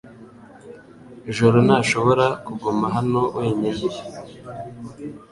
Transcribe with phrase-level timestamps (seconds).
[1.35, 3.87] Joro ntashobora kuguma hano wenyine.